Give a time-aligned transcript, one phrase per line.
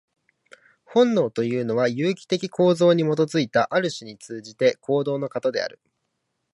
[0.83, 5.79] 本能というのは、有機的構造に基いた、ある種に通じての行動の型である。